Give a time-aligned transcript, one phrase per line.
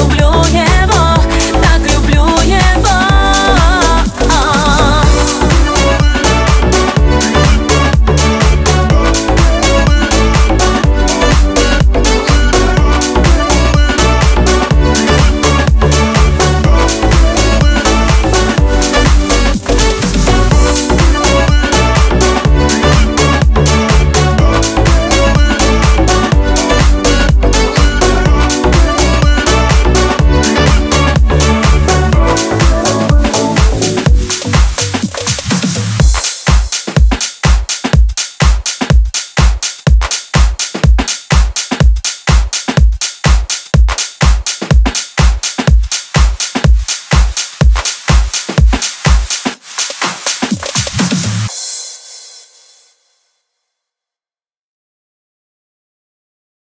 [0.00, 0.69] люблю я